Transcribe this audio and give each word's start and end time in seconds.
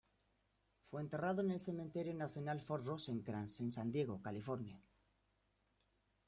Fue 0.81 0.99
enterrado 0.99 1.43
en 1.43 1.51
el 1.51 1.59
Cementerio 1.59 2.15
Nacional 2.15 2.59
Fort 2.59 2.83
Rosecrans, 2.87 3.59
en 3.59 3.69
San 3.71 3.91
Diego, 3.91 4.19
California. 4.19 4.81